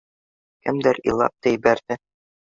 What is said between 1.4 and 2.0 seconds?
та ебәрҙе.